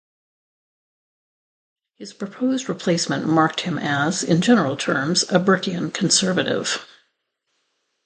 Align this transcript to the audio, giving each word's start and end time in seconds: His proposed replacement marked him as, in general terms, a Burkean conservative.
His 1.97 2.11
proposed 2.11 2.67
replacement 2.67 3.27
marked 3.27 3.61
him 3.61 3.77
as, 3.77 4.23
in 4.23 4.41
general 4.41 4.75
terms, 4.75 5.21
a 5.29 5.39
Burkean 5.39 5.93
conservative. 5.93 6.83